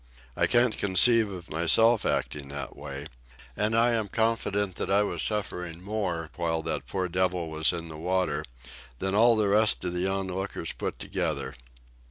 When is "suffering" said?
5.21-5.79